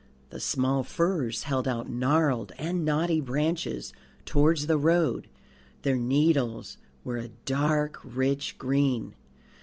The 0.31 0.39
small 0.39 0.81
firs 0.83 1.43
held 1.43 1.67
out 1.67 1.87
gnarled 1.87 2.53
and 2.57 2.83
knotty 2.83 3.21
branches 3.21 3.93
towards 4.25 4.65
the 4.65 4.79
road; 4.79 5.27
their 5.83 5.95
needles 5.95 6.79
were 7.03 7.17
a 7.17 7.29
dark 7.45 7.99
rich 8.03 8.57
green. 8.57 9.13